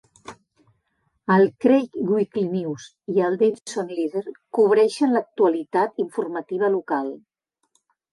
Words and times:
El 1.33 1.43
"Craik 1.65 1.97
Weekly 2.13 2.45
News" 2.53 2.87
i 3.15 3.21
el 3.25 3.37
"Davidson 3.41 3.91
Leader" 3.97 4.23
cobreixen 4.59 5.13
l'actualitat 5.17 6.03
informativa 6.05 6.71
local. 6.77 7.13